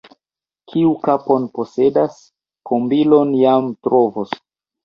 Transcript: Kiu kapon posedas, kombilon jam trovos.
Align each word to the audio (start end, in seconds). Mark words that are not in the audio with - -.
Kiu 0.71 0.93
kapon 1.07 1.45
posedas, 1.59 2.17
kombilon 2.71 3.37
jam 3.43 3.69
trovos. 3.89 4.35